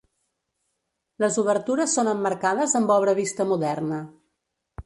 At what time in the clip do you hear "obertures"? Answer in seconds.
1.43-1.95